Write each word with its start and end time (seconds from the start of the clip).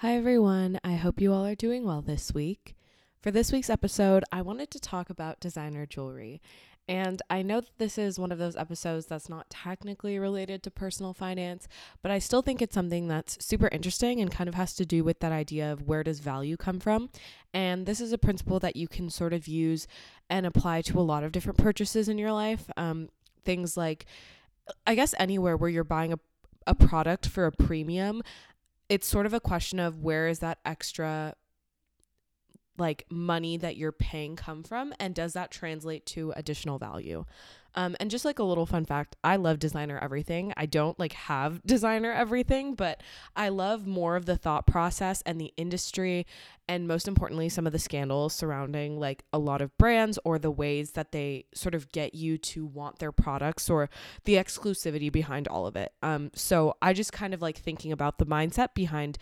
Hi, 0.00 0.16
everyone. 0.16 0.80
I 0.82 0.94
hope 0.94 1.20
you 1.20 1.30
all 1.30 1.44
are 1.44 1.54
doing 1.54 1.84
well 1.84 2.00
this 2.00 2.32
week. 2.32 2.74
For 3.20 3.30
this 3.30 3.52
week's 3.52 3.68
episode, 3.68 4.24
I 4.32 4.40
wanted 4.40 4.70
to 4.70 4.80
talk 4.80 5.10
about 5.10 5.40
designer 5.40 5.84
jewelry. 5.84 6.40
And 6.88 7.20
I 7.28 7.42
know 7.42 7.60
that 7.60 7.76
this 7.76 7.98
is 7.98 8.18
one 8.18 8.32
of 8.32 8.38
those 8.38 8.56
episodes 8.56 9.04
that's 9.04 9.28
not 9.28 9.50
technically 9.50 10.18
related 10.18 10.62
to 10.62 10.70
personal 10.70 11.12
finance, 11.12 11.68
but 12.00 12.10
I 12.10 12.18
still 12.18 12.40
think 12.40 12.62
it's 12.62 12.74
something 12.74 13.08
that's 13.08 13.44
super 13.44 13.68
interesting 13.68 14.22
and 14.22 14.32
kind 14.32 14.48
of 14.48 14.54
has 14.54 14.72
to 14.76 14.86
do 14.86 15.04
with 15.04 15.20
that 15.20 15.32
idea 15.32 15.70
of 15.70 15.86
where 15.86 16.02
does 16.02 16.20
value 16.20 16.56
come 16.56 16.80
from. 16.80 17.10
And 17.52 17.84
this 17.84 18.00
is 18.00 18.14
a 18.14 18.16
principle 18.16 18.58
that 18.60 18.76
you 18.76 18.88
can 18.88 19.10
sort 19.10 19.34
of 19.34 19.46
use 19.46 19.86
and 20.30 20.46
apply 20.46 20.80
to 20.80 20.98
a 20.98 21.02
lot 21.02 21.24
of 21.24 21.32
different 21.32 21.58
purchases 21.58 22.08
in 22.08 22.16
your 22.16 22.32
life. 22.32 22.70
Um, 22.78 23.10
things 23.44 23.76
like, 23.76 24.06
I 24.86 24.94
guess, 24.94 25.14
anywhere 25.18 25.58
where 25.58 25.68
you're 25.68 25.84
buying 25.84 26.14
a 26.14 26.18
a 26.66 26.74
product 26.74 27.26
for 27.26 27.46
a 27.46 27.52
premium, 27.52 28.22
it's 28.90 29.06
sort 29.06 29.24
of 29.24 29.32
a 29.32 29.40
question 29.40 29.78
of 29.78 30.00
where 30.00 30.28
is 30.28 30.40
that 30.40 30.58
extra 30.66 31.34
like 32.76 33.06
money 33.10 33.56
that 33.56 33.76
you're 33.76 33.92
paying 33.92 34.36
come 34.36 34.62
from 34.62 34.92
and 34.98 35.14
does 35.14 35.34
that 35.34 35.50
translate 35.50 36.04
to 36.06 36.32
additional 36.34 36.78
value 36.78 37.24
um, 37.74 37.96
and 38.00 38.10
just 38.10 38.24
like 38.24 38.38
a 38.38 38.44
little 38.44 38.66
fun 38.66 38.84
fact 38.84 39.16
i 39.24 39.36
love 39.36 39.58
designer 39.58 39.98
everything. 40.02 40.52
I 40.56 40.66
don't 40.66 40.98
like 40.98 41.12
have 41.12 41.62
designer 41.66 42.12
everything 42.12 42.74
but 42.74 43.02
i 43.36 43.48
love 43.48 43.86
more 43.86 44.16
of 44.16 44.26
the 44.26 44.36
thought 44.36 44.66
process 44.66 45.22
and 45.26 45.40
the 45.40 45.52
industry 45.56 46.26
and 46.68 46.86
most 46.86 47.08
importantly 47.08 47.48
some 47.48 47.66
of 47.66 47.72
the 47.72 47.78
scandals 47.78 48.34
surrounding 48.34 48.98
like 48.98 49.24
a 49.32 49.38
lot 49.38 49.60
of 49.60 49.76
brands 49.78 50.18
or 50.24 50.38
the 50.38 50.50
ways 50.50 50.92
that 50.92 51.12
they 51.12 51.44
sort 51.54 51.74
of 51.74 51.90
get 51.92 52.14
you 52.14 52.38
to 52.38 52.64
want 52.64 52.98
their 52.98 53.12
products 53.12 53.68
or 53.68 53.90
the 54.24 54.34
exclusivity 54.34 55.10
behind 55.10 55.48
all 55.48 55.66
of 55.66 55.74
it. 55.76 55.92
Um, 56.02 56.30
so 56.34 56.76
i 56.80 56.92
just 56.92 57.12
kind 57.12 57.34
of 57.34 57.42
like 57.42 57.58
thinking 57.58 57.92
about 57.92 58.18
the 58.18 58.26
mindset 58.26 58.74
behind 58.74 59.18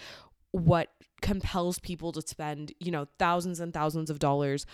what 0.53 0.91
compels 1.21 1.79
people 1.79 2.13
to 2.13 2.23
spend, 2.23 2.73
you 2.79 2.91
know, 2.91 3.07
thousands 3.19 3.61
and 3.61 3.73
thousands 3.73 4.11
of 4.11 4.19
dollars 4.19 4.67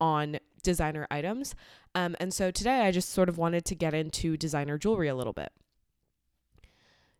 on 0.00 0.38
designer 0.60 1.06
items. 1.10 1.54
Um, 1.94 2.16
and 2.20 2.32
so 2.32 2.50
today 2.50 2.82
I 2.82 2.90
just 2.90 3.10
sort 3.10 3.28
of 3.28 3.38
wanted 3.38 3.64
to 3.66 3.74
get 3.74 3.94
into 3.94 4.36
designer 4.36 4.78
jewelry 4.78 5.08
a 5.08 5.14
little 5.14 5.32
bit. 5.32 5.52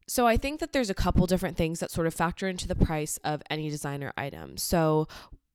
So 0.07 0.27
I 0.27 0.37
think 0.37 0.59
that 0.59 0.73
there's 0.73 0.91
a 0.91 0.95
couple 0.95 1.27
different 1.29 1.57
things 1.57 1.79
that 1.79 1.93
sort 1.93 2.09
of 2.09 2.15
factor 2.15 2.49
into 2.49 2.67
the 2.67 2.75
price 2.75 3.19
of 3.23 3.43
any 3.49 3.71
designer 3.71 4.13
item. 4.17 4.57
So 4.57 5.07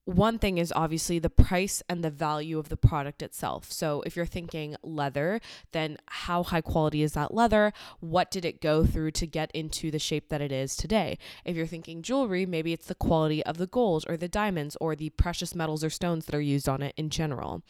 one 0.05 0.37
thing 0.37 0.59
is 0.59 0.71
obviously 0.75 1.17
the 1.17 1.31
price 1.31 1.81
and 1.89 2.03
the 2.03 2.11
value 2.11 2.59
of 2.59 2.69
the 2.69 2.77
product 2.77 3.23
itself. 3.23 3.71
So, 3.71 4.03
if 4.05 4.15
you're 4.15 4.25
thinking 4.27 4.75
leather, 4.83 5.41
then 5.71 5.97
how 6.07 6.43
high 6.43 6.61
quality 6.61 7.01
is 7.01 7.13
that 7.13 7.33
leather? 7.33 7.73
What 7.99 8.29
did 8.29 8.45
it 8.45 8.61
go 8.61 8.85
through 8.85 9.11
to 9.11 9.27
get 9.27 9.51
into 9.51 9.89
the 9.89 9.99
shape 9.99 10.29
that 10.29 10.41
it 10.41 10.51
is 10.51 10.75
today? 10.75 11.17
If 11.43 11.55
you're 11.55 11.65
thinking 11.65 12.03
jewelry, 12.03 12.45
maybe 12.45 12.71
it's 12.71 12.85
the 12.85 12.95
quality 12.95 13.43
of 13.45 13.57
the 13.57 13.67
gold 13.67 14.05
or 14.07 14.15
the 14.15 14.27
diamonds 14.27 14.77
or 14.79 14.95
the 14.95 15.09
precious 15.09 15.55
metals 15.55 15.83
or 15.83 15.89
stones 15.89 16.25
that 16.25 16.35
are 16.35 16.41
used 16.41 16.69
on 16.69 16.83
it 16.83 16.93
in 16.95 17.09
general. 17.09 17.63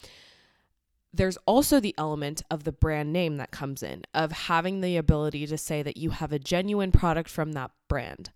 There's 1.14 1.38
also 1.46 1.80
the 1.80 1.94
element 1.96 2.42
of 2.50 2.64
the 2.64 2.72
brand 2.72 3.10
name 3.10 3.38
that 3.38 3.50
comes 3.50 3.82
in, 3.82 4.02
of 4.12 4.32
having 4.32 4.82
the 4.82 4.98
ability 4.98 5.46
to 5.46 5.56
say 5.56 5.82
that 5.82 5.96
you 5.96 6.10
have 6.10 6.32
a 6.32 6.38
genuine 6.38 6.92
product 6.92 7.30
from 7.30 7.52
that 7.52 7.70
brand. 7.88 8.30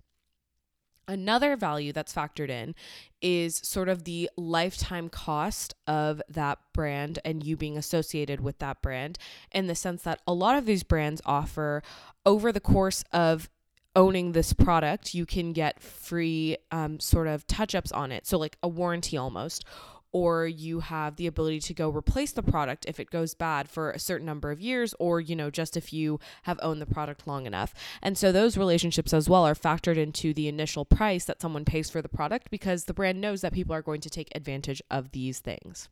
Another 1.10 1.56
value 1.56 1.92
that's 1.92 2.14
factored 2.14 2.50
in 2.50 2.76
is 3.20 3.56
sort 3.56 3.88
of 3.88 4.04
the 4.04 4.30
lifetime 4.36 5.08
cost 5.08 5.74
of 5.88 6.22
that 6.28 6.60
brand 6.72 7.18
and 7.24 7.42
you 7.42 7.56
being 7.56 7.76
associated 7.76 8.40
with 8.40 8.60
that 8.60 8.80
brand 8.80 9.18
in 9.50 9.66
the 9.66 9.74
sense 9.74 10.02
that 10.02 10.20
a 10.24 10.32
lot 10.32 10.56
of 10.56 10.66
these 10.66 10.84
brands 10.84 11.20
offer 11.26 11.82
over 12.24 12.52
the 12.52 12.60
course 12.60 13.02
of 13.12 13.48
owning 13.96 14.30
this 14.30 14.52
product, 14.52 15.12
you 15.12 15.26
can 15.26 15.52
get 15.52 15.82
free 15.82 16.56
um, 16.70 17.00
sort 17.00 17.26
of 17.26 17.44
touch 17.48 17.74
ups 17.74 17.90
on 17.90 18.12
it. 18.12 18.24
So, 18.24 18.38
like 18.38 18.56
a 18.62 18.68
warranty 18.68 19.16
almost, 19.16 19.64
or 20.12 20.46
you 20.46 20.80
have 20.80 21.16
the 21.16 21.26
ability 21.26 21.60
to 21.60 21.74
go 21.74 21.88
replace 21.88 22.32
the 22.32 22.42
product 22.42 22.84
if 22.86 22.98
it 22.98 23.10
goes 23.10 23.34
bad 23.34 23.68
for 23.68 23.90
a 23.90 23.98
certain 23.98 24.26
number 24.26 24.50
of 24.50 24.60
years 24.60 24.94
or 24.98 25.20
you 25.20 25.36
know 25.36 25.50
just 25.50 25.76
if 25.76 25.92
you 25.92 26.18
have 26.42 26.58
owned 26.62 26.80
the 26.80 26.86
product 26.86 27.26
long 27.26 27.46
enough. 27.46 27.74
And 28.02 28.18
so 28.18 28.32
those 28.32 28.56
relationships 28.56 29.12
as 29.12 29.28
well 29.28 29.46
are 29.46 29.54
factored 29.54 29.96
into 29.96 30.34
the 30.34 30.48
initial 30.48 30.84
price 30.84 31.24
that 31.26 31.40
someone 31.40 31.64
pays 31.64 31.90
for 31.90 32.02
the 32.02 32.08
product 32.08 32.50
because 32.50 32.84
the 32.84 32.94
brand 32.94 33.20
knows 33.20 33.40
that 33.40 33.52
people 33.52 33.74
are 33.74 33.82
going 33.82 34.00
to 34.00 34.10
take 34.10 34.28
advantage 34.34 34.82
of 34.90 35.12
these 35.12 35.38
things. 35.38 35.88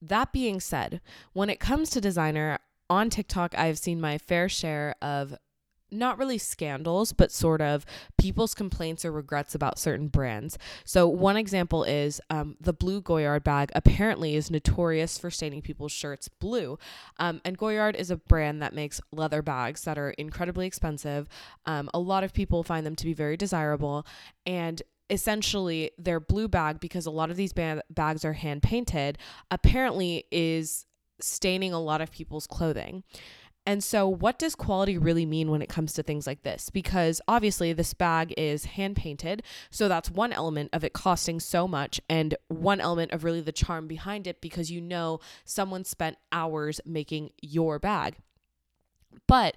That 0.00 0.32
being 0.32 0.60
said 0.60 1.00
when 1.32 1.50
it 1.50 1.60
comes 1.60 1.90
to 1.90 2.00
designer 2.00 2.58
on 2.88 3.10
TikTok, 3.10 3.56
I've 3.58 3.78
seen 3.78 4.00
my 4.00 4.18
fair 4.18 4.48
share 4.48 4.94
of 5.02 5.36
not 5.90 6.18
really 6.18 6.38
scandals, 6.38 7.12
but 7.12 7.30
sort 7.30 7.60
of 7.60 7.84
people's 8.18 8.54
complaints 8.54 9.04
or 9.04 9.12
regrets 9.12 9.54
about 9.54 9.78
certain 9.78 10.08
brands. 10.08 10.58
So, 10.84 11.06
one 11.08 11.36
example 11.36 11.84
is 11.84 12.20
um, 12.30 12.56
the 12.60 12.72
blue 12.72 13.00
Goyard 13.00 13.44
bag 13.44 13.70
apparently 13.74 14.34
is 14.34 14.50
notorious 14.50 15.18
for 15.18 15.30
staining 15.30 15.62
people's 15.62 15.92
shirts 15.92 16.28
blue. 16.28 16.78
Um, 17.18 17.40
and 17.44 17.56
Goyard 17.56 17.96
is 17.96 18.10
a 18.10 18.16
brand 18.16 18.62
that 18.62 18.74
makes 18.74 19.00
leather 19.12 19.42
bags 19.42 19.84
that 19.84 19.98
are 19.98 20.10
incredibly 20.10 20.66
expensive. 20.66 21.28
Um, 21.66 21.88
a 21.94 21.98
lot 21.98 22.24
of 22.24 22.32
people 22.32 22.62
find 22.62 22.84
them 22.84 22.96
to 22.96 23.04
be 23.04 23.14
very 23.14 23.36
desirable. 23.36 24.06
And 24.44 24.82
essentially, 25.10 25.92
their 25.98 26.20
blue 26.20 26.48
bag, 26.48 26.80
because 26.80 27.06
a 27.06 27.10
lot 27.10 27.30
of 27.30 27.36
these 27.36 27.52
ba- 27.52 27.82
bags 27.90 28.24
are 28.24 28.32
hand 28.32 28.62
painted, 28.62 29.18
apparently 29.50 30.24
is 30.30 30.86
staining 31.20 31.72
a 31.72 31.80
lot 31.80 32.00
of 32.00 32.10
people's 32.10 32.46
clothing. 32.46 33.02
And 33.66 33.82
so, 33.82 34.08
what 34.08 34.38
does 34.38 34.54
quality 34.54 34.96
really 34.96 35.26
mean 35.26 35.50
when 35.50 35.60
it 35.60 35.68
comes 35.68 35.92
to 35.94 36.02
things 36.04 36.26
like 36.26 36.44
this? 36.44 36.70
Because 36.70 37.20
obviously, 37.26 37.72
this 37.72 37.92
bag 37.94 38.32
is 38.36 38.64
hand 38.64 38.94
painted. 38.94 39.42
So, 39.70 39.88
that's 39.88 40.08
one 40.08 40.32
element 40.32 40.70
of 40.72 40.84
it 40.84 40.92
costing 40.92 41.40
so 41.40 41.66
much, 41.66 42.00
and 42.08 42.36
one 42.46 42.80
element 42.80 43.10
of 43.10 43.24
really 43.24 43.40
the 43.40 43.50
charm 43.50 43.88
behind 43.88 44.28
it 44.28 44.40
because 44.40 44.70
you 44.70 44.80
know 44.80 45.18
someone 45.44 45.84
spent 45.84 46.16
hours 46.30 46.80
making 46.86 47.30
your 47.42 47.80
bag. 47.80 48.16
But 49.26 49.56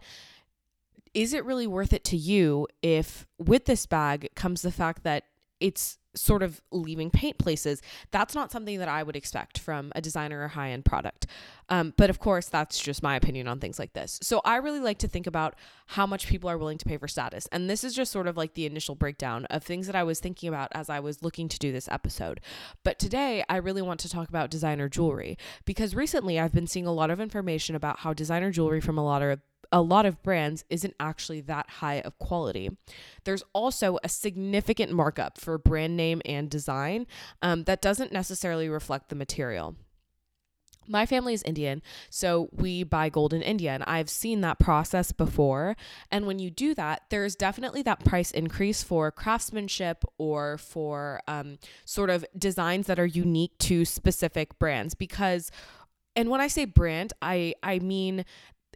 is 1.14 1.34
it 1.34 1.46
really 1.46 1.68
worth 1.68 1.94
it 1.94 2.04
to 2.06 2.18
you 2.18 2.68
if 2.82 3.28
with 3.38 3.66
this 3.66 3.86
bag 3.86 4.30
comes 4.36 4.62
the 4.62 4.72
fact 4.72 5.04
that 5.04 5.26
it's 5.60 5.98
sort 6.16 6.44
of 6.44 6.62
leaving 6.72 7.10
paint 7.10 7.38
places. 7.38 7.82
That's 8.12 8.36
not 8.36 8.52
something 8.52 8.80
that 8.80 8.88
I 8.88 9.04
would 9.04 9.16
expect 9.16 9.60
from 9.60 9.92
a 9.96 10.02
designer 10.02 10.44
or 10.44 10.48
high 10.50 10.72
end 10.72 10.86
product. 10.86 11.28
Um, 11.70 11.94
but 11.98 12.10
of 12.10 12.20
course, 12.20 12.48
that's 12.48 12.80
just 12.80 13.04
my 13.04 13.16
opinion 13.16 13.48
on 13.48 13.60
things 13.60 13.78
like 13.78 13.94
this. 13.94 14.20
So 14.24 14.42
I 14.44 14.58
really 14.58 14.80
like 14.80 14.98
to 15.00 15.08
think 15.08 15.28
about 15.28 15.56
how 15.88 16.08
much 16.08 16.28
people 16.28 16.50
are 16.50 16.58
willing 16.58 16.80
to 16.80 16.86
pay 16.86 16.98
for 16.98 17.08
status. 17.08 17.48
And 17.52 17.70
this 17.70 17.84
is 17.84 17.94
just 17.94 18.12
sort 18.12 18.28
of 18.28 18.38
like 18.38 18.56
the 18.56 18.66
initial 18.66 18.96
breakdown 18.96 19.46
of 19.46 19.64
things 19.64 19.86
that 19.88 19.96
I 19.96 20.04
was 20.04 20.20
thinking 20.20 20.50
about 20.50 20.70
as 20.74 20.90
I 20.90 21.00
was 21.00 21.22
looking 21.24 21.48
to 21.48 21.60
do 21.60 21.72
this 21.72 21.88
episode. 21.90 22.42
But 22.84 22.98
today, 22.98 23.44
I 23.48 23.58
really 23.58 23.82
want 23.82 24.00
to 24.02 24.10
talk 24.10 24.30
about 24.30 24.50
designer 24.50 24.90
jewelry 24.90 25.38
because 25.66 25.96
recently 25.96 26.40
I've 26.40 26.54
been 26.54 26.68
seeing 26.68 26.88
a 26.88 26.94
lot 26.94 27.12
of 27.12 27.20
information 27.20 27.76
about 27.76 28.00
how 28.00 28.14
designer 28.14 28.52
jewelry 28.52 28.82
from 28.82 28.98
a 28.98 29.04
lot 29.04 29.22
of 29.22 29.40
a 29.72 29.82
lot 29.82 30.06
of 30.06 30.22
brands 30.24 30.66
isn't 30.70 30.96
actually 31.00 31.42
that 31.42 31.70
high 31.70 32.02
of 32.02 32.18
quality. 32.18 32.70
There's 33.24 33.44
also 33.54 34.00
a 34.04 34.10
significant 34.10 34.92
markup 34.92 35.40
for 35.40 35.58
brand 35.58 35.96
name 36.00 36.22
and 36.26 36.50
design 36.50 37.06
um, 37.42 37.66
that 37.66 37.82
doesn't 37.82 38.12
necessarily 38.12 38.70
reflect 38.70 39.10
the 39.10 39.16
material. 39.16 39.76
My 40.88 41.06
family 41.06 41.36
is 41.36 41.44
Indian, 41.44 41.84
so 42.10 42.50
we 42.52 42.84
buy 42.84 43.10
gold 43.10 43.32
in 43.32 43.44
India, 43.44 43.72
and 43.74 43.84
I've 43.84 44.10
seen 44.10 44.42
that 44.42 44.58
process 44.58 45.12
before. 45.12 45.76
And 46.10 46.26
when 46.26 46.40
you 46.40 46.50
do 46.50 46.74
that, 46.74 47.04
there's 47.12 47.36
definitely 47.36 47.84
that 47.84 48.04
price 48.04 48.32
increase 48.32 48.82
for 48.82 49.12
craftsmanship 49.12 50.04
or 50.18 50.58
for 50.58 51.22
um, 51.28 51.60
sort 51.86 52.10
of 52.10 52.26
designs 52.36 52.88
that 52.88 52.98
are 52.98 53.06
unique 53.06 53.56
to 53.60 53.86
specific 53.86 54.58
brands 54.58 54.96
because 54.96 55.52
and 56.16 56.30
when 56.30 56.42
I 56.42 56.48
say 56.48 56.66
brand, 56.66 57.14
I 57.22 57.54
I 57.64 57.80
mean 57.80 58.26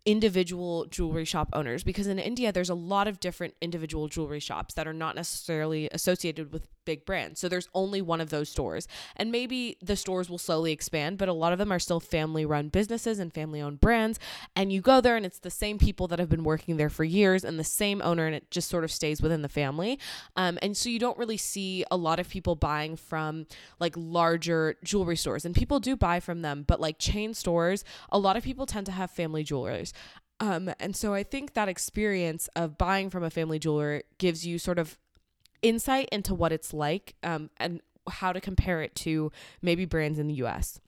individual 0.05 0.85
jewelry 0.85 1.25
shop 1.25 1.49
owners 1.53 1.83
because 1.83 2.07
in 2.07 2.19
India 2.19 2.51
there's 2.51 2.69
a 2.69 2.75
lot 2.75 3.07
of 3.07 3.19
different 3.19 3.53
individual 3.61 4.07
jewelry 4.07 4.39
shops 4.39 4.73
that 4.73 4.85
are 4.87 4.93
not 4.93 5.15
necessarily 5.15 5.89
associated 5.93 6.51
with 6.51 6.67
big 6.85 7.05
brands. 7.05 7.39
So 7.39 7.49
there's 7.49 7.69
only 7.73 8.01
one 8.01 8.21
of 8.21 8.29
those 8.29 8.49
stores. 8.49 8.87
And 9.15 9.31
maybe 9.31 9.77
the 9.81 9.95
stores 9.95 10.29
will 10.29 10.37
slowly 10.37 10.71
expand, 10.71 11.17
but 11.17 11.29
a 11.29 11.33
lot 11.33 11.53
of 11.53 11.59
them 11.59 11.71
are 11.71 11.79
still 11.79 11.99
family 11.99 12.45
run 12.45 12.69
businesses 12.69 13.19
and 13.19 13.33
family 13.33 13.61
owned 13.61 13.79
brands. 13.79 14.19
And 14.55 14.71
you 14.71 14.81
go 14.81 15.01
there 15.01 15.15
and 15.15 15.25
it's 15.25 15.39
the 15.39 15.49
same 15.49 15.77
people 15.77 16.07
that 16.07 16.19
have 16.19 16.29
been 16.29 16.43
working 16.43 16.77
there 16.77 16.89
for 16.89 17.03
years 17.03 17.43
and 17.43 17.59
the 17.59 17.63
same 17.63 18.01
owner 18.03 18.25
and 18.25 18.35
it 18.35 18.49
just 18.51 18.69
sort 18.69 18.83
of 18.83 18.91
stays 18.91 19.21
within 19.21 19.41
the 19.41 19.49
family. 19.49 19.99
Um, 20.35 20.57
and 20.61 20.75
so 20.75 20.89
you 20.89 20.99
don't 20.99 21.17
really 21.17 21.37
see 21.37 21.85
a 21.91 21.97
lot 21.97 22.19
of 22.19 22.29
people 22.29 22.55
buying 22.55 22.95
from 22.95 23.47
like 23.79 23.93
larger 23.97 24.75
jewelry 24.83 25.17
stores. 25.17 25.45
And 25.45 25.55
people 25.55 25.79
do 25.79 25.95
buy 25.95 26.19
from 26.19 26.41
them, 26.41 26.63
but 26.67 26.79
like 26.79 26.99
chain 26.99 27.33
stores, 27.33 27.83
a 28.11 28.19
lot 28.19 28.37
of 28.37 28.43
people 28.43 28.65
tend 28.65 28.85
to 28.87 28.91
have 28.91 29.11
family 29.11 29.43
jewelers. 29.43 29.93
Um, 30.39 30.71
and 30.79 30.95
so 30.95 31.13
I 31.13 31.23
think 31.23 31.53
that 31.53 31.69
experience 31.69 32.49
of 32.55 32.77
buying 32.77 33.09
from 33.09 33.23
a 33.23 33.29
family 33.29 33.59
jeweler 33.59 34.03
gives 34.17 34.45
you 34.45 34.59
sort 34.59 34.79
of 34.79 34.97
insight 35.63 36.09
into 36.11 36.35
what 36.35 36.51
it's 36.51 36.73
like 36.73 37.15
um, 37.23 37.49
and 37.57 37.81
how 38.07 38.31
to 38.31 38.41
compare 38.41 38.81
it 38.81 38.93
to 38.93 39.31
maybe 39.61 39.85
brands 39.85 40.19
in 40.19 40.27
the 40.27 40.35
US. 40.35 40.79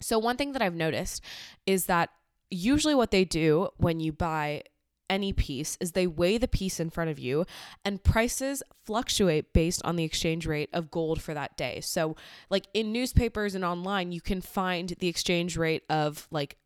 So, 0.00 0.18
one 0.18 0.36
thing 0.36 0.52
that 0.52 0.62
I've 0.62 0.74
noticed 0.74 1.22
is 1.66 1.86
that 1.86 2.10
usually 2.50 2.94
what 2.94 3.10
they 3.10 3.24
do 3.24 3.70
when 3.78 3.98
you 3.98 4.12
buy 4.12 4.62
any 5.10 5.32
piece 5.32 5.76
is 5.80 5.92
they 5.92 6.06
weigh 6.06 6.38
the 6.38 6.48
piece 6.48 6.80
in 6.80 6.90
front 6.90 7.10
of 7.10 7.18
you 7.18 7.44
and 7.84 8.02
prices 8.02 8.62
fluctuate 8.84 9.52
based 9.52 9.82
on 9.84 9.96
the 9.96 10.04
exchange 10.04 10.46
rate 10.46 10.70
of 10.72 10.90
gold 10.90 11.20
for 11.20 11.34
that 11.34 11.56
day. 11.56 11.80
So, 11.80 12.16
like 12.50 12.66
in 12.74 12.92
newspapers 12.92 13.54
and 13.54 13.64
online, 13.64 14.12
you 14.12 14.20
can 14.20 14.40
find 14.40 14.90
the 14.98 15.08
exchange 15.08 15.56
rate 15.56 15.84
of 15.88 16.28
like 16.30 16.56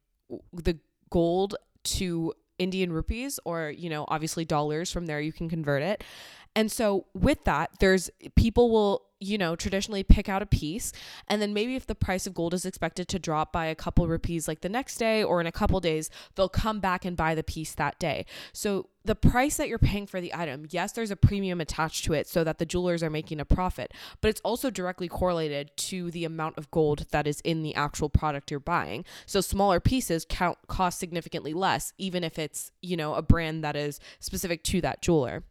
the 0.52 0.78
gold 1.10 1.56
to 1.84 2.34
Indian 2.58 2.92
rupees 2.92 3.38
or, 3.44 3.70
you 3.70 3.88
know, 3.88 4.04
obviously 4.08 4.44
dollars. 4.44 4.90
From 4.90 5.06
there, 5.06 5.20
you 5.20 5.32
can 5.32 5.48
convert 5.48 5.82
it. 5.82 6.04
And 6.54 6.72
so 6.72 7.06
with 7.14 7.44
that, 7.44 7.70
there's 7.78 8.10
people 8.34 8.70
will, 8.70 9.02
you 9.20 9.38
know, 9.38 9.54
traditionally 9.54 10.02
pick 10.02 10.28
out 10.28 10.42
a 10.42 10.46
piece. 10.46 10.92
And 11.28 11.40
then 11.40 11.52
maybe 11.54 11.76
if 11.76 11.86
the 11.86 11.94
price 11.94 12.26
of 12.26 12.34
gold 12.34 12.54
is 12.54 12.66
expected 12.66 13.06
to 13.08 13.18
drop 13.18 13.52
by 13.52 13.66
a 13.66 13.74
couple 13.74 14.06
rupees 14.08 14.48
like 14.48 14.60
the 14.60 14.68
next 14.68 14.96
day 14.96 15.22
or 15.22 15.40
in 15.40 15.46
a 15.46 15.52
couple 15.52 15.78
days, 15.80 16.10
they'll 16.34 16.48
come 16.48 16.80
back 16.80 17.04
and 17.04 17.16
buy 17.16 17.34
the 17.34 17.42
piece 17.42 17.74
that 17.74 17.98
day. 17.98 18.26
So 18.52 18.88
the 19.04 19.14
price 19.14 19.56
that 19.56 19.68
you're 19.68 19.78
paying 19.78 20.06
for 20.06 20.20
the 20.20 20.34
item, 20.34 20.66
yes, 20.70 20.92
there's 20.92 21.10
a 21.10 21.16
premium 21.16 21.60
attached 21.60 22.04
to 22.06 22.12
it 22.12 22.26
so 22.28 22.44
that 22.44 22.58
the 22.58 22.66
jewelers 22.66 23.02
are 23.02 23.10
making 23.10 23.40
a 23.40 23.44
profit, 23.44 23.92
but 24.20 24.28
it's 24.28 24.40
also 24.42 24.70
directly 24.70 25.08
correlated 25.08 25.70
to 25.76 26.10
the 26.10 26.24
amount 26.24 26.58
of 26.58 26.70
gold 26.70 27.06
that 27.10 27.26
is 27.26 27.40
in 27.40 27.62
the 27.62 27.74
actual 27.74 28.08
product 28.08 28.50
you're 28.50 28.60
buying. 28.60 29.04
So 29.26 29.40
smaller 29.40 29.80
pieces 29.80 30.26
count 30.28 30.58
cost 30.66 30.98
significantly 30.98 31.54
less, 31.54 31.92
even 31.98 32.24
if 32.24 32.38
it's, 32.38 32.70
you 32.82 32.96
know, 32.96 33.14
a 33.14 33.22
brand 33.22 33.62
that 33.64 33.76
is 33.76 34.00
specific 34.20 34.62
to 34.64 34.80
that 34.80 35.02
jeweler 35.02 35.44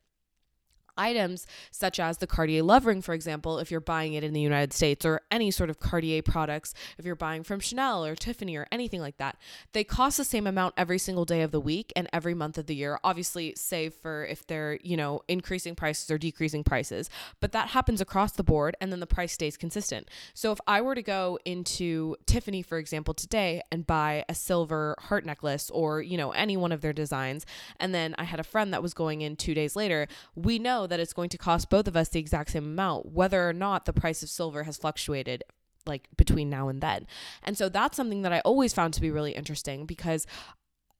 items 0.98 1.48
such 1.72 2.00
as 2.00 2.18
the 2.18 2.28
Cartier 2.28 2.64
love 2.64 2.86
ring, 2.86 3.02
for 3.02 3.14
example, 3.14 3.60
if 3.60 3.72
you're 3.72 3.80
buying 3.80 4.14
it 4.14 4.24
in 4.24 4.34
the 4.34 4.42
United 4.42 4.74
States, 4.74 5.06
or 5.06 5.22
any 5.32 5.52
sort 5.52 5.70
of 5.70 5.80
Cartier 5.80 6.22
products, 6.22 6.74
if 6.98 7.06
you're 7.06 7.16
buying 7.16 7.44
from 7.44 7.60
Chanel 7.60 8.06
or 8.06 8.16
Tiffany 8.16 8.56
or 8.56 8.68
anything 8.72 9.02
like 9.02 9.18
that, 9.18 9.38
they 9.74 9.84
cost 9.84 10.18
the 10.18 10.24
same 10.24 10.48
amount 10.48 10.74
every 10.78 10.98
single 10.98 11.26
day 11.26 11.42
of 11.42 11.52
the 11.52 11.60
week 11.60 11.94
and 11.96 12.10
every 12.12 12.34
month 12.34 12.58
of 12.58 12.66
the 12.66 12.76
year. 12.76 13.00
Obviously, 13.04 13.54
save 13.56 13.94
for 13.94 14.26
if 14.26 14.46
they're, 14.48 14.80
you 14.82 14.98
know, 14.98 15.22
increasing 15.28 15.76
prices 15.76 16.10
or 16.10 16.18
decreasing 16.18 16.64
prices, 16.64 17.10
but 17.40 17.52
that 17.52 17.70
happens 17.70 18.02
across 18.02 18.32
the 18.32 18.44
board 18.44 18.76
and 18.82 18.92
then 18.92 19.00
the 19.00 19.08
price 19.08 19.34
stays 19.34 19.58
consistent. 19.58 20.10
So 20.34 20.52
if 20.52 20.60
I 20.68 20.82
were 20.82 20.96
to 20.96 21.02
go 21.02 21.38
into 21.46 22.16
Tiffany, 22.26 22.62
for 22.62 22.78
example, 22.78 23.14
today 23.14 23.62
and 23.72 23.86
buy 23.86 24.26
a 24.28 24.36
silver 24.36 24.96
heart 25.00 25.26
necklace 25.26 25.70
or, 25.70 26.02
you 26.02 26.18
know, 26.18 26.32
any 26.32 26.58
one 26.58 26.72
of 26.72 26.82
their 26.82 26.94
designs, 26.94 27.46
and 27.80 27.94
then 27.94 28.16
I 28.18 28.24
had 28.24 28.40
a 28.40 28.44
friend 28.44 28.74
that 28.74 28.82
was 28.82 28.94
going 28.94 29.22
in 29.22 29.36
two 29.36 29.54
days 29.54 29.76
later, 29.76 30.08
we 30.36 30.60
know 30.60 30.87
that 30.88 31.00
it's 31.00 31.14
going 31.14 31.30
to 31.30 31.38
cost 31.38 31.70
both 31.70 31.88
of 31.88 31.96
us 31.96 32.10
the 32.10 32.20
exact 32.20 32.52
same 32.52 32.66
amount, 32.66 33.08
whether 33.14 33.48
or 33.48 33.54
not 33.54 33.86
the 33.86 33.94
price 33.94 34.24
of 34.24 34.30
silver 34.30 34.64
has 34.64 34.78
fluctuated 34.78 35.44
like 35.86 36.10
between 36.18 36.50
now 36.50 36.68
and 36.68 36.82
then. 36.82 37.08
And 37.44 37.58
so 37.58 37.70
that's 37.70 37.96
something 37.96 38.22
that 38.24 38.34
I 38.34 38.40
always 38.42 38.74
found 38.74 38.94
to 38.96 39.02
be 39.02 39.12
really 39.12 39.32
interesting 39.32 39.86
because 39.86 40.28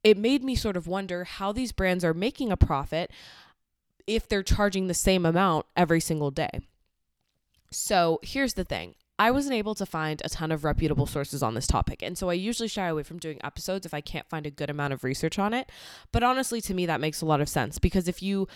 it 0.02 0.16
made 0.16 0.42
me 0.42 0.54
sort 0.54 0.76
of 0.76 0.86
wonder 0.86 1.24
how 1.24 1.52
these 1.52 1.72
brands 1.72 2.04
are 2.04 2.14
making 2.14 2.50
a 2.50 2.56
profit 2.56 3.10
if 4.06 4.28
they're 4.28 4.42
charging 4.42 4.86
the 4.86 4.94
same 4.94 5.26
amount 5.26 5.66
every 5.76 6.00
single 6.00 6.30
day. 6.30 6.60
So 7.70 8.18
here's 8.22 8.54
the 8.54 8.64
thing 8.64 8.94
I 9.18 9.30
wasn't 9.30 9.54
able 9.54 9.74
to 9.74 9.84
find 9.84 10.22
a 10.24 10.28
ton 10.28 10.52
of 10.52 10.64
reputable 10.64 11.06
sources 11.06 11.42
on 11.42 11.54
this 11.54 11.66
topic. 11.66 12.02
And 12.02 12.16
so 12.16 12.30
I 12.30 12.34
usually 12.34 12.68
shy 12.68 12.86
away 12.86 13.02
from 13.02 13.18
doing 13.18 13.40
episodes 13.42 13.84
if 13.84 13.92
I 13.92 14.00
can't 14.00 14.28
find 14.28 14.46
a 14.46 14.50
good 14.50 14.70
amount 14.70 14.92
of 14.92 15.02
research 15.02 15.38
on 15.38 15.52
it. 15.52 15.70
But 16.12 16.22
honestly, 16.22 16.60
to 16.62 16.74
me, 16.74 16.86
that 16.86 17.00
makes 17.00 17.20
a 17.20 17.26
lot 17.26 17.40
of 17.40 17.48
sense 17.48 17.78
because 17.78 18.06
if 18.06 18.22
you 18.22 18.46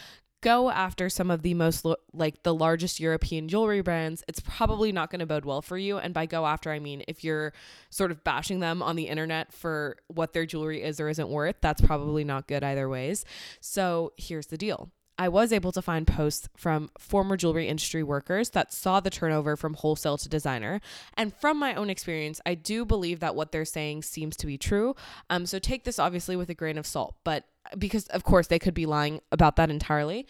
go 0.42 0.70
after 0.70 1.08
some 1.08 1.30
of 1.30 1.40
the 1.42 1.54
most 1.54 1.84
lo- 1.84 1.96
like 2.12 2.42
the 2.42 2.54
largest 2.54 3.00
European 3.00 3.48
jewelry 3.48 3.80
brands, 3.80 4.22
it's 4.28 4.40
probably 4.40 4.92
not 4.92 5.10
going 5.10 5.20
to 5.20 5.26
bode 5.26 5.46
well 5.46 5.62
for 5.62 5.78
you. 5.78 5.96
And 5.96 6.12
by 6.12 6.26
go 6.26 6.44
after, 6.44 6.70
I 6.70 6.78
mean 6.78 7.02
if 7.08 7.24
you're 7.24 7.54
sort 7.88 8.10
of 8.10 8.22
bashing 8.22 8.60
them 8.60 8.82
on 8.82 8.96
the 8.96 9.08
internet 9.08 9.52
for 9.52 9.96
what 10.08 10.34
their 10.34 10.44
jewelry 10.44 10.82
is 10.82 11.00
or 11.00 11.08
isn't 11.08 11.28
worth, 11.28 11.56
that's 11.62 11.80
probably 11.80 12.24
not 12.24 12.46
good 12.46 12.62
either 12.62 12.88
ways. 12.88 13.24
So 13.60 14.12
here's 14.18 14.46
the 14.46 14.58
deal. 14.58 14.90
I 15.22 15.28
was 15.28 15.52
able 15.52 15.70
to 15.70 15.80
find 15.80 16.04
posts 16.04 16.48
from 16.56 16.90
former 16.98 17.36
jewelry 17.36 17.68
industry 17.68 18.02
workers 18.02 18.50
that 18.50 18.72
saw 18.72 18.98
the 18.98 19.08
turnover 19.08 19.56
from 19.56 19.74
wholesale 19.74 20.18
to 20.18 20.28
designer. 20.28 20.80
And 21.14 21.32
from 21.32 21.60
my 21.60 21.76
own 21.76 21.90
experience, 21.90 22.40
I 22.44 22.56
do 22.56 22.84
believe 22.84 23.20
that 23.20 23.36
what 23.36 23.52
they're 23.52 23.64
saying 23.64 24.02
seems 24.02 24.36
to 24.38 24.48
be 24.48 24.58
true. 24.58 24.96
Um, 25.30 25.46
so 25.46 25.60
take 25.60 25.84
this 25.84 26.00
obviously 26.00 26.34
with 26.34 26.50
a 26.50 26.54
grain 26.54 26.76
of 26.76 26.88
salt, 26.88 27.14
but 27.22 27.44
because 27.78 28.08
of 28.08 28.24
course 28.24 28.48
they 28.48 28.58
could 28.58 28.74
be 28.74 28.84
lying 28.84 29.20
about 29.30 29.54
that 29.54 29.70
entirely. 29.70 30.26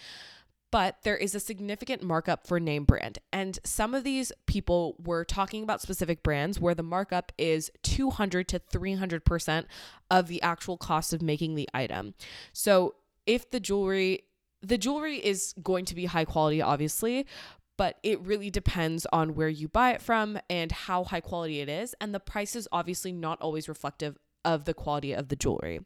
But 0.70 0.98
there 1.04 1.16
is 1.16 1.34
a 1.34 1.40
significant 1.40 2.02
markup 2.02 2.46
for 2.46 2.60
name 2.60 2.84
brand. 2.84 3.18
And 3.32 3.58
some 3.64 3.94
of 3.94 4.04
these 4.04 4.30
people 4.44 4.96
were 5.02 5.24
talking 5.24 5.62
about 5.62 5.80
specific 5.80 6.22
brands 6.22 6.60
where 6.60 6.74
the 6.74 6.82
markup 6.82 7.32
is 7.38 7.70
200 7.82 8.46
to 8.48 8.58
300% 8.58 9.64
of 10.10 10.28
the 10.28 10.42
actual 10.42 10.76
cost 10.76 11.14
of 11.14 11.22
making 11.22 11.54
the 11.54 11.68
item. 11.72 12.12
So 12.52 12.96
if 13.24 13.50
the 13.50 13.60
jewelry 13.60 14.24
the 14.62 14.78
jewelry 14.78 15.16
is 15.16 15.54
going 15.62 15.84
to 15.86 15.94
be 15.94 16.06
high 16.06 16.24
quality, 16.24 16.62
obviously, 16.62 17.26
but 17.76 17.98
it 18.02 18.20
really 18.20 18.50
depends 18.50 19.06
on 19.12 19.34
where 19.34 19.48
you 19.48 19.68
buy 19.68 19.90
it 19.90 20.02
from 20.02 20.38
and 20.48 20.70
how 20.70 21.04
high 21.04 21.20
quality 21.20 21.60
it 21.60 21.68
is. 21.68 21.94
And 22.00 22.14
the 22.14 22.20
price 22.20 22.54
is 22.54 22.68
obviously 22.70 23.12
not 23.12 23.40
always 23.40 23.68
reflective 23.68 24.16
of 24.44 24.64
the 24.64 24.74
quality 24.74 25.12
of 25.12 25.28
the 25.28 25.36
jewelry. 25.36 25.80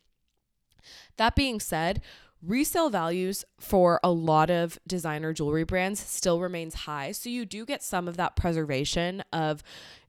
That 1.16 1.34
being 1.34 1.60
said, 1.60 2.02
resale 2.42 2.90
values 2.90 3.44
for 3.58 3.98
a 4.02 4.10
lot 4.10 4.50
of 4.50 4.78
designer 4.86 5.32
jewelry 5.32 5.64
brands 5.64 6.00
still 6.00 6.40
remains 6.40 6.74
high. 6.74 7.12
So 7.12 7.30
you 7.30 7.46
do 7.46 7.64
get 7.64 7.82
some 7.82 8.08
of 8.08 8.16
that 8.16 8.36
preservation 8.36 9.22
of, 9.32 9.62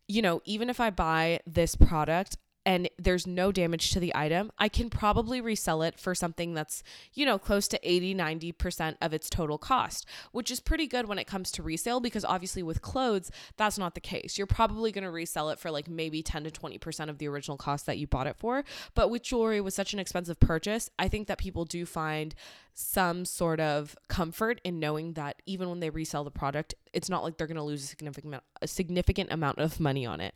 you 0.08 0.22
know, 0.22 0.42
even 0.46 0.70
if 0.70 0.80
I 0.80 0.90
buy 0.90 1.40
this 1.46 1.76
product, 1.76 2.38
and 2.68 2.90
there's 3.00 3.26
no 3.26 3.54
damage 3.54 3.92
to 3.92 4.00
the 4.02 4.12
item, 4.14 4.52
I 4.60 4.68
can 4.68 4.90
probably 4.90 5.40
resell 5.40 5.82
it 5.84 5.98
for 5.98 6.14
something 6.14 6.54
that's, 6.54 6.84
you 7.14 7.26
know, 7.26 7.40
close 7.40 7.66
to 7.70 7.80
80, 7.82 8.14
90% 8.14 8.98
of 9.00 9.14
its 9.14 9.30
total 9.30 9.58
cost, 9.58 10.06
which 10.34 10.52
is 10.52 10.60
pretty 10.60 10.86
good 10.86 11.08
when 11.08 11.18
it 11.18 11.28
comes 11.28 11.50
to 11.54 11.64
resale 11.64 12.02
because 12.02 12.26
obviously 12.26 12.62
with 12.62 12.82
clothes, 12.82 13.32
that's 13.56 13.78
not 13.78 13.96
the 13.96 14.02
case. 14.02 14.38
You're 14.38 14.48
probably 14.48 14.92
going 14.92 15.06
to 15.06 15.12
resell 15.12 15.50
it 15.50 15.60
for 15.60 15.72
like 15.72 15.88
maybe 15.88 16.22
10 16.22 16.44
to 16.44 16.52
20% 16.52 17.08
of 17.08 17.20
the 17.20 17.30
original 17.30 17.56
cost 17.56 17.86
that 17.86 18.00
you 18.00 18.06
bought 18.06 18.28
it 18.28 18.36
for. 18.36 18.66
But 18.96 19.10
with 19.10 19.24
jewelry, 19.24 19.62
with 19.62 19.74
such 19.74 19.94
an 19.94 20.00
expensive 20.00 20.38
purchase, 20.38 20.90
I 21.00 21.08
think 21.08 21.28
that 21.28 21.38
people 21.38 21.64
do 21.64 21.86
find 21.86 22.36
some 22.74 23.24
sort 23.24 23.62
of 23.62 23.96
comfort 24.10 24.60
in 24.66 24.78
knowing 24.78 25.14
that 25.14 25.42
even 25.46 25.70
when 25.70 25.80
they 25.80 25.90
resell 25.90 26.26
the 26.26 26.32
product, 26.32 26.76
it's 26.92 27.10
not 27.10 27.24
like 27.24 27.38
they're 27.38 27.48
going 27.48 27.56
to 27.56 27.64
lose 27.64 27.86
a 27.86 27.88
significant 27.88 28.44
a 28.62 28.68
significant 28.68 29.32
amount 29.32 29.58
of 29.58 29.80
money 29.80 30.06
on 30.06 30.20
it. 30.20 30.36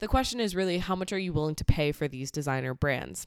The 0.00 0.08
question 0.08 0.40
is 0.40 0.56
really 0.56 0.78
how 0.78 0.96
much 0.96 1.12
are 1.12 1.18
you 1.18 1.32
willing 1.32 1.54
to 1.56 1.64
pay 1.64 1.92
for 1.92 2.08
these 2.08 2.30
designer 2.30 2.74
brands? 2.74 3.26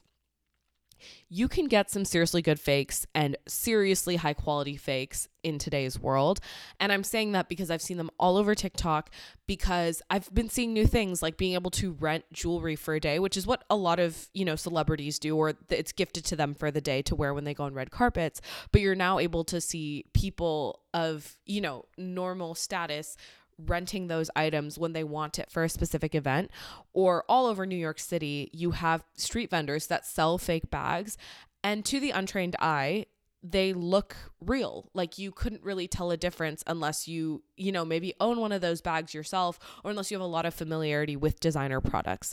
You 1.28 1.48
can 1.48 1.66
get 1.66 1.90
some 1.90 2.04
seriously 2.04 2.40
good 2.40 2.60
fakes 2.60 3.06
and 3.14 3.36
seriously 3.46 4.16
high 4.16 4.32
quality 4.32 4.76
fakes 4.76 5.28
in 5.42 5.58
today's 5.58 5.98
world. 5.98 6.40
And 6.80 6.92
I'm 6.92 7.04
saying 7.04 7.32
that 7.32 7.48
because 7.48 7.70
I've 7.70 7.82
seen 7.82 7.96
them 7.96 8.10
all 8.18 8.36
over 8.36 8.54
TikTok 8.54 9.10
because 9.46 10.02
I've 10.08 10.32
been 10.32 10.48
seeing 10.48 10.72
new 10.72 10.86
things 10.86 11.22
like 11.22 11.36
being 11.36 11.54
able 11.54 11.70
to 11.72 11.92
rent 11.92 12.24
jewelry 12.32 12.76
for 12.76 12.94
a 12.94 13.00
day, 13.00 13.18
which 13.18 13.36
is 13.36 13.46
what 13.46 13.64
a 13.68 13.76
lot 13.76 13.98
of, 13.98 14.28
you 14.32 14.44
know, 14.44 14.56
celebrities 14.56 15.18
do 15.18 15.36
or 15.36 15.54
it's 15.68 15.92
gifted 15.92 16.24
to 16.26 16.36
them 16.36 16.54
for 16.54 16.70
the 16.70 16.80
day 16.80 17.02
to 17.02 17.14
wear 17.14 17.34
when 17.34 17.44
they 17.44 17.54
go 17.54 17.64
on 17.64 17.74
red 17.74 17.90
carpets, 17.90 18.40
but 18.72 18.80
you're 18.80 18.94
now 18.94 19.18
able 19.18 19.44
to 19.44 19.60
see 19.60 20.04
people 20.14 20.80
of, 20.94 21.36
you 21.44 21.60
know, 21.60 21.84
normal 21.98 22.54
status 22.54 23.16
renting 23.58 24.06
those 24.06 24.30
items 24.36 24.78
when 24.78 24.92
they 24.92 25.04
want 25.04 25.38
it 25.38 25.50
for 25.50 25.64
a 25.64 25.68
specific 25.68 26.14
event. 26.14 26.50
Or 26.92 27.24
all 27.28 27.46
over 27.46 27.66
New 27.66 27.76
York 27.76 27.98
City, 27.98 28.50
you 28.52 28.72
have 28.72 29.04
street 29.16 29.50
vendors 29.50 29.86
that 29.88 30.06
sell 30.06 30.38
fake 30.38 30.70
bags. 30.70 31.16
And 31.62 31.84
to 31.86 32.00
the 32.00 32.10
untrained 32.10 32.56
eye, 32.60 33.06
they 33.42 33.74
look 33.74 34.16
real. 34.40 34.90
Like 34.94 35.18
you 35.18 35.30
couldn't 35.30 35.62
really 35.62 35.86
tell 35.86 36.10
a 36.10 36.16
difference 36.16 36.64
unless 36.66 37.06
you, 37.06 37.42
you 37.56 37.72
know, 37.72 37.84
maybe 37.84 38.14
own 38.18 38.40
one 38.40 38.52
of 38.52 38.62
those 38.62 38.80
bags 38.80 39.12
yourself 39.12 39.58
or 39.84 39.90
unless 39.90 40.10
you 40.10 40.16
have 40.16 40.24
a 40.24 40.26
lot 40.26 40.46
of 40.46 40.54
familiarity 40.54 41.14
with 41.14 41.40
designer 41.40 41.80
products. 41.80 42.32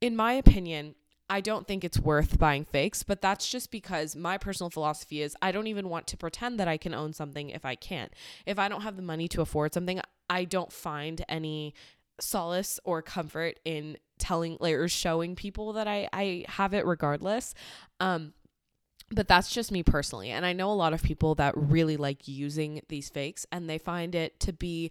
In 0.00 0.16
my 0.16 0.32
opinion, 0.32 0.96
I 1.30 1.40
don't 1.40 1.66
think 1.66 1.84
it's 1.84 2.00
worth 2.00 2.38
buying 2.38 2.64
fakes, 2.64 3.02
but 3.02 3.20
that's 3.20 3.48
just 3.48 3.70
because 3.70 4.16
my 4.16 4.38
personal 4.38 4.70
philosophy 4.70 5.22
is 5.22 5.36
I 5.42 5.52
don't 5.52 5.66
even 5.66 5.88
want 5.88 6.06
to 6.08 6.16
pretend 6.16 6.58
that 6.58 6.68
I 6.68 6.76
can 6.76 6.94
own 6.94 7.12
something 7.12 7.50
if 7.50 7.64
I 7.64 7.74
can't. 7.74 8.12
If 8.46 8.58
I 8.58 8.68
don't 8.68 8.80
have 8.80 8.96
the 8.96 9.02
money 9.02 9.28
to 9.28 9.42
afford 9.42 9.74
something, 9.74 10.00
I 10.30 10.44
don't 10.44 10.72
find 10.72 11.24
any 11.28 11.74
solace 12.20 12.80
or 12.84 13.02
comfort 13.02 13.60
in 13.64 13.96
telling 14.18 14.56
like, 14.60 14.74
or 14.74 14.88
showing 14.88 15.36
people 15.36 15.72
that 15.74 15.86
I 15.86 16.08
I 16.12 16.44
have 16.48 16.74
it 16.74 16.84
regardless. 16.86 17.54
Um 18.00 18.32
but 19.10 19.26
that's 19.26 19.50
just 19.50 19.72
me 19.72 19.82
personally. 19.82 20.30
And 20.30 20.44
I 20.44 20.52
know 20.52 20.70
a 20.70 20.74
lot 20.74 20.92
of 20.92 21.02
people 21.02 21.34
that 21.36 21.56
really 21.56 21.96
like 21.96 22.28
using 22.28 22.82
these 22.88 23.08
fakes 23.08 23.46
and 23.50 23.68
they 23.68 23.78
find 23.78 24.14
it 24.14 24.38
to 24.40 24.52
be 24.52 24.90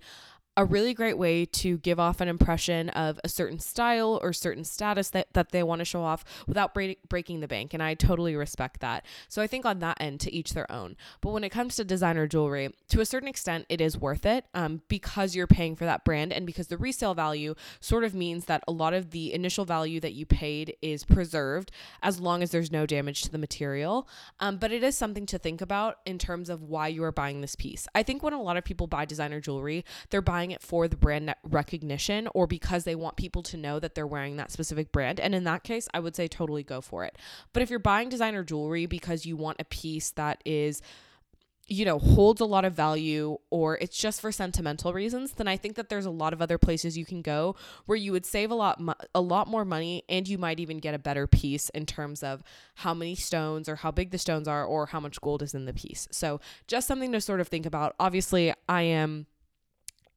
a 0.57 0.65
really 0.65 0.95
great 0.95 1.17
way 1.19 1.45
to 1.45 1.77
give 1.77 1.99
off 1.99 2.19
an 2.19 2.27
impression 2.27 2.89
of 2.89 3.19
a 3.23 3.29
certain 3.29 3.59
style 3.59 4.19
or 4.23 4.33
certain 4.33 4.63
status 4.63 5.11
that, 5.11 5.27
that 5.33 5.51
they 5.51 5.61
want 5.61 5.79
to 5.79 5.85
show 5.85 6.01
off 6.01 6.25
without 6.47 6.73
break, 6.73 6.99
breaking 7.07 7.39
the 7.39 7.47
bank. 7.47 7.75
And 7.75 7.83
I 7.83 7.93
totally 7.93 8.35
respect 8.35 8.81
that. 8.81 9.05
So 9.29 9.41
I 9.41 9.47
think 9.47 9.65
on 9.65 9.79
that 9.79 9.97
end, 9.99 10.19
to 10.21 10.33
each 10.33 10.53
their 10.53 10.69
own. 10.71 10.97
But 11.21 11.31
when 11.31 11.43
it 11.43 11.49
comes 11.49 11.75
to 11.75 11.83
designer 11.83 12.25
jewelry, 12.25 12.73
to 12.89 13.01
a 13.01 13.05
certain 13.05 13.27
extent, 13.27 13.67
it 13.69 13.79
is 13.79 13.99
worth 13.99 14.25
it 14.25 14.45
um, 14.55 14.81
because 14.87 15.35
you're 15.35 15.45
paying 15.45 15.75
for 15.75 15.85
that 15.85 16.03
brand 16.03 16.33
and 16.33 16.47
because 16.47 16.67
the 16.67 16.77
resale 16.77 17.13
value 17.13 17.53
sort 17.79 18.03
of 18.03 18.15
means 18.15 18.45
that 18.45 18.63
a 18.67 18.71
lot 18.71 18.95
of 18.95 19.11
the 19.11 19.33
initial 19.33 19.63
value 19.63 19.99
that 19.99 20.13
you 20.13 20.25
paid 20.25 20.75
is 20.81 21.03
preserved 21.03 21.71
as 22.01 22.19
long 22.19 22.41
as 22.41 22.49
there's 22.49 22.71
no 22.71 22.87
damage 22.87 23.21
to 23.21 23.31
the 23.31 23.37
material. 23.37 24.07
Um, 24.39 24.57
but 24.57 24.71
it 24.71 24.83
is 24.83 24.97
something 24.97 25.27
to 25.27 25.37
think 25.37 25.61
about 25.61 25.97
in 26.05 26.17
terms 26.17 26.49
of 26.49 26.63
why 26.63 26.87
you 26.87 27.03
are 27.03 27.11
buying 27.11 27.41
this 27.41 27.55
piece. 27.55 27.87
I 27.93 28.01
think 28.01 28.23
when 28.23 28.33
a 28.33 28.41
lot 28.41 28.57
of 28.57 28.63
people 28.63 28.87
buy 28.87 29.05
designer 29.05 29.39
jewelry, 29.39 29.85
they're 30.09 30.21
buying 30.21 30.46
it 30.51 30.61
for 30.61 30.87
the 30.87 30.97
brand 30.97 31.33
recognition 31.43 32.27
or 32.33 32.47
because 32.47 32.83
they 32.83 32.95
want 32.95 33.17
people 33.17 33.43
to 33.43 33.57
know 33.57 33.79
that 33.79 33.95
they're 33.95 34.07
wearing 34.07 34.37
that 34.37 34.51
specific 34.51 34.91
brand. 34.91 35.19
And 35.19 35.35
in 35.35 35.43
that 35.45 35.63
case, 35.63 35.87
I 35.93 35.99
would 35.99 36.15
say 36.15 36.27
totally 36.27 36.63
go 36.63 36.81
for 36.81 37.03
it. 37.03 37.17
But 37.53 37.63
if 37.63 37.69
you're 37.69 37.79
buying 37.79 38.09
designer 38.09 38.43
jewelry 38.43 38.85
because 38.85 39.25
you 39.25 39.35
want 39.35 39.61
a 39.61 39.65
piece 39.65 40.11
that 40.11 40.41
is 40.45 40.81
you 41.69 41.83
know, 41.83 41.99
holds 41.99 42.39
a 42.39 42.45
lot 42.45 42.63
of 42.63 42.73
value 42.73 43.37
or 43.49 43.77
it's 43.79 43.97
just 43.97 44.21
for 44.21 44.31
sentimental 44.31 44.93
reasons, 44.93 45.33
then 45.33 45.47
I 45.49 45.57
think 45.57 45.75
that 45.75 45.89
there's 45.89 46.05
a 46.05 46.11
lot 46.11 46.31
of 46.31 46.41
other 46.41 46.57
places 46.57 46.97
you 46.97 47.05
can 47.05 47.21
go 47.21 47.55
where 47.85 47.97
you 47.97 48.13
would 48.13 48.25
save 48.25 48.51
a 48.51 48.55
lot 48.55 48.81
a 49.13 49.21
lot 49.21 49.47
more 49.47 49.65
money 49.65 50.03
and 50.07 50.27
you 50.27 50.37
might 50.37 50.61
even 50.61 50.77
get 50.77 50.93
a 50.93 50.99
better 50.99 51.27
piece 51.27 51.69
in 51.69 51.85
terms 51.85 52.23
of 52.23 52.41
how 52.75 52.93
many 52.93 53.15
stones 53.15 53.67
or 53.67 53.75
how 53.75 53.91
big 53.91 54.11
the 54.11 54.17
stones 54.17 54.47
are 54.47 54.63
or 54.63 54.87
how 54.87 54.99
much 54.99 55.19
gold 55.19 55.41
is 55.41 55.53
in 55.53 55.65
the 55.65 55.73
piece. 55.73 56.07
So, 56.09 56.39
just 56.67 56.87
something 56.87 57.11
to 57.11 57.19
sort 57.19 57.41
of 57.41 57.49
think 57.49 57.65
about. 57.65 57.95
Obviously, 57.99 58.53
I 58.69 58.83
am 58.83 59.27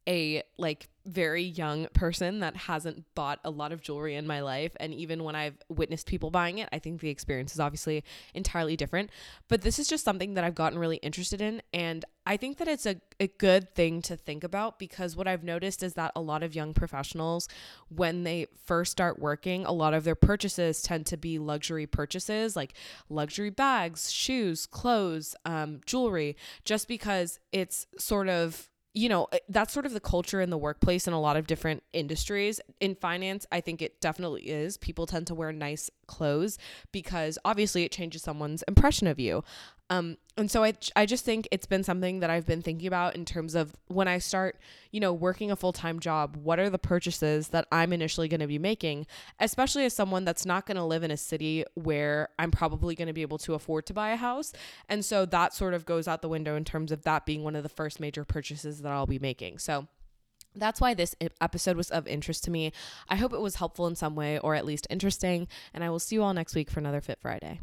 a 0.08 0.42
like 0.58 0.88
very 1.06 1.42
young 1.42 1.86
person 1.94 2.40
that 2.40 2.56
hasn't 2.56 3.04
bought 3.14 3.40
a 3.44 3.50
lot 3.50 3.72
of 3.72 3.80
jewelry 3.82 4.14
in 4.14 4.26
my 4.26 4.40
life 4.40 4.76
and 4.78 4.94
even 4.94 5.24
when 5.24 5.34
I've 5.34 5.56
witnessed 5.68 6.06
people 6.06 6.30
buying 6.30 6.58
it, 6.58 6.68
I 6.72 6.78
think 6.78 7.00
the 7.00 7.08
experience 7.08 7.52
is 7.52 7.60
obviously 7.60 8.04
entirely 8.34 8.76
different. 8.76 9.10
But 9.48 9.62
this 9.62 9.78
is 9.78 9.88
just 9.88 10.04
something 10.04 10.34
that 10.34 10.44
I've 10.44 10.54
gotten 10.54 10.78
really 10.78 10.98
interested 10.98 11.40
in 11.40 11.62
and 11.72 12.04
I 12.26 12.36
think 12.36 12.58
that 12.58 12.68
it's 12.68 12.86
a, 12.86 12.96
a 13.18 13.26
good 13.26 13.74
thing 13.74 14.02
to 14.02 14.16
think 14.16 14.44
about 14.44 14.78
because 14.78 15.16
what 15.16 15.26
I've 15.26 15.42
noticed 15.42 15.82
is 15.82 15.94
that 15.94 16.12
a 16.14 16.20
lot 16.20 16.42
of 16.42 16.54
young 16.54 16.74
professionals, 16.74 17.48
when 17.88 18.22
they 18.24 18.46
first 18.64 18.92
start 18.92 19.18
working, 19.18 19.64
a 19.64 19.72
lot 19.72 19.94
of 19.94 20.04
their 20.04 20.14
purchases 20.14 20.82
tend 20.82 21.06
to 21.06 21.16
be 21.16 21.38
luxury 21.38 21.86
purchases 21.86 22.54
like 22.54 22.74
luxury 23.08 23.50
bags, 23.50 24.12
shoes, 24.12 24.66
clothes, 24.66 25.34
um, 25.44 25.80
jewelry, 25.86 26.36
just 26.64 26.86
because 26.86 27.40
it's 27.52 27.86
sort 27.98 28.28
of 28.28 28.69
you 28.92 29.08
know, 29.08 29.28
eh, 29.32 29.38
that's 29.48 29.72
sort 29.72 29.86
of 29.86 29.92
the 29.92 30.00
culture 30.00 30.40
in 30.40 30.50
the 30.50 30.58
workplace 30.58 31.06
in 31.06 31.12
a 31.12 31.20
lot 31.20 31.36
of 31.36 31.46
different 31.46 31.82
industries. 31.92 32.60
In 32.80 32.94
finance, 32.94 33.46
I 33.52 33.60
think 33.60 33.82
it 33.82 34.00
definitely 34.00 34.42
is. 34.42 34.76
People 34.76 35.06
tend 35.06 35.26
to 35.28 35.34
wear 35.34 35.52
nice 35.52 35.90
clothes 36.06 36.58
because 36.92 37.38
obviously 37.44 37.84
it 37.84 37.92
changes 37.92 38.22
someone's 38.22 38.62
impression 38.66 39.06
of 39.06 39.20
you. 39.20 39.44
Um, 39.90 40.18
and 40.36 40.48
so 40.48 40.62
I, 40.62 40.72
I 40.94 41.04
just 41.04 41.24
think 41.24 41.48
it's 41.50 41.66
been 41.66 41.82
something 41.82 42.20
that 42.20 42.30
I've 42.30 42.46
been 42.46 42.62
thinking 42.62 42.86
about 42.86 43.16
in 43.16 43.24
terms 43.24 43.56
of 43.56 43.74
when 43.88 44.06
I 44.06 44.18
start, 44.18 44.56
you 44.92 45.00
know, 45.00 45.12
working 45.12 45.50
a 45.50 45.56
full 45.56 45.72
time 45.72 45.98
job, 45.98 46.36
what 46.36 46.60
are 46.60 46.70
the 46.70 46.78
purchases 46.78 47.48
that 47.48 47.66
I'm 47.72 47.92
initially 47.92 48.28
going 48.28 48.40
to 48.40 48.46
be 48.46 48.58
making, 48.58 49.06
especially 49.40 49.84
as 49.84 49.92
someone 49.92 50.24
that's 50.24 50.46
not 50.46 50.64
going 50.64 50.76
to 50.76 50.84
live 50.84 51.02
in 51.02 51.10
a 51.10 51.16
city 51.16 51.64
where 51.74 52.28
I'm 52.38 52.52
probably 52.52 52.94
going 52.94 53.08
to 53.08 53.12
be 53.12 53.22
able 53.22 53.38
to 53.38 53.54
afford 53.54 53.84
to 53.86 53.92
buy 53.92 54.10
a 54.10 54.16
house. 54.16 54.52
And 54.88 55.04
so 55.04 55.26
that 55.26 55.54
sort 55.54 55.74
of 55.74 55.84
goes 55.84 56.06
out 56.06 56.22
the 56.22 56.28
window 56.28 56.54
in 56.54 56.64
terms 56.64 56.92
of 56.92 57.02
that 57.02 57.26
being 57.26 57.42
one 57.42 57.56
of 57.56 57.64
the 57.64 57.68
first 57.68 57.98
major 57.98 58.24
purchases 58.24 58.80
that 58.82 58.92
I'll 58.92 59.06
be 59.06 59.18
making. 59.18 59.58
So, 59.58 59.88
that's 60.56 60.80
why 60.80 60.94
this 60.94 61.14
episode 61.40 61.76
was 61.76 61.90
of 61.90 62.08
interest 62.08 62.42
to 62.42 62.50
me. 62.50 62.72
I 63.08 63.14
hope 63.14 63.32
it 63.32 63.40
was 63.40 63.54
helpful 63.54 63.86
in 63.86 63.94
some 63.94 64.16
way 64.16 64.36
or 64.40 64.56
at 64.56 64.66
least 64.66 64.84
interesting. 64.90 65.46
And 65.72 65.84
I 65.84 65.90
will 65.90 66.00
see 66.00 66.16
you 66.16 66.24
all 66.24 66.34
next 66.34 66.56
week 66.56 66.70
for 66.70 66.80
another 66.80 67.00
Fit 67.00 67.20
Friday. 67.20 67.60